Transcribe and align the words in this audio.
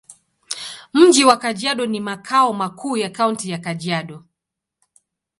Mji 0.93 1.25
wa 1.25 1.37
Kajiado 1.37 1.85
ni 1.85 1.99
makao 1.99 2.53
makuu 2.53 2.97
ya 2.97 3.09
Kaunti 3.09 3.49
ya 3.49 3.57
Kajiado. 3.57 4.23